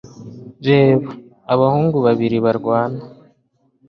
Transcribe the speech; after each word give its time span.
Reba! 0.67 1.09
Abahungu 1.53 1.97
babiri 2.05 2.37
barwana 2.45 3.01